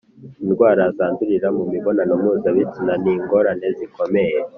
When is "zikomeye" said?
3.77-4.37